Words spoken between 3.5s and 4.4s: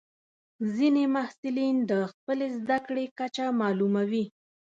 معلوموي.